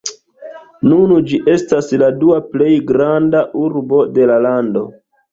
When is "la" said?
2.03-2.07, 4.33-4.39